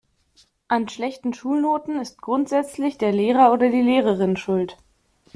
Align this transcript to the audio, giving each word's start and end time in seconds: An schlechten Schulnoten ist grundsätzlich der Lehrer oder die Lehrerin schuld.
An 0.67 0.89
schlechten 0.89 1.31
Schulnoten 1.31 2.01
ist 2.01 2.23
grundsätzlich 2.23 2.97
der 2.97 3.11
Lehrer 3.11 3.53
oder 3.53 3.69
die 3.69 3.83
Lehrerin 3.83 4.35
schuld. 4.35 4.77